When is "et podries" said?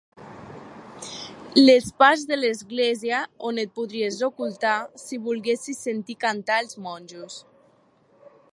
3.65-4.17